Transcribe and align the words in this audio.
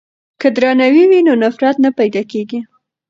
که 0.41 0.47
درناوی 0.55 1.03
وي 1.09 1.19
نو 1.27 1.33
نفرت 1.43 1.75
نه 1.83 1.89
پیدا 1.99 2.21
کیږي. 2.31 2.59